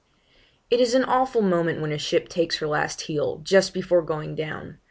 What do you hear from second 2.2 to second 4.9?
takes her last heel, just before going down.